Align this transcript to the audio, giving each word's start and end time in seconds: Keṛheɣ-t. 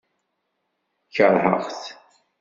Keṛheɣ-t. 1.15 1.81